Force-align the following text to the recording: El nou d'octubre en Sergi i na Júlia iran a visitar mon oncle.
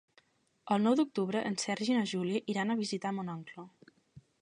El 0.75 0.81
nou 0.85 0.95
d'octubre 0.99 1.45
en 1.51 1.59
Sergi 1.65 1.93
i 1.93 1.99
na 1.99 2.07
Júlia 2.15 2.43
iran 2.55 2.75
a 2.77 2.81
visitar 2.83 3.17
mon 3.19 3.33
oncle. 3.39 3.71